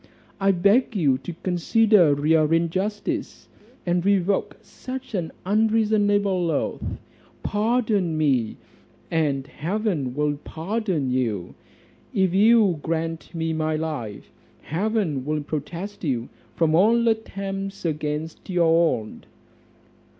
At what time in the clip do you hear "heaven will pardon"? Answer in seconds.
9.45-11.11